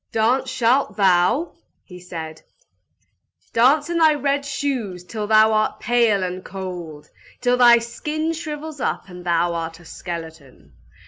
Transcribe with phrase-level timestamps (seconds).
[0.11, 1.53] "Dance shalt thou!"
[1.99, 3.51] said he.
[3.53, 7.11] "Dance in thy red shoes till thou art pale and cold!
[7.39, 10.73] Till thy skin shrivels up and thou art a skeleton!